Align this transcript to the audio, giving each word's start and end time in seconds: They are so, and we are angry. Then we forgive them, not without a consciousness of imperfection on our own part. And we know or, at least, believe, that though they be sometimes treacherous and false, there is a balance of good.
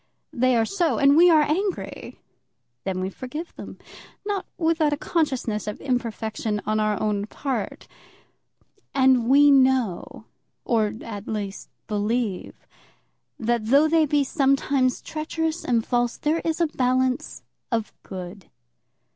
They 0.33 0.55
are 0.55 0.65
so, 0.65 0.97
and 0.97 1.15
we 1.15 1.29
are 1.29 1.43
angry. 1.43 2.19
Then 2.85 3.01
we 3.01 3.11
forgive 3.11 3.53
them, 3.55 3.77
not 4.25 4.47
without 4.57 4.93
a 4.93 4.97
consciousness 4.97 5.67
of 5.67 5.79
imperfection 5.79 6.59
on 6.65 6.79
our 6.79 6.99
own 6.99 7.27
part. 7.27 7.87
And 8.95 9.29
we 9.29 9.51
know 9.51 10.25
or, 10.65 10.95
at 11.01 11.27
least, 11.27 11.69
believe, 11.85 12.65
that 13.37 13.67
though 13.67 13.87
they 13.87 14.07
be 14.07 14.23
sometimes 14.23 15.03
treacherous 15.03 15.63
and 15.63 15.85
false, 15.85 16.17
there 16.17 16.39
is 16.39 16.59
a 16.59 16.65
balance 16.65 17.43
of 17.71 17.93
good. 18.01 18.49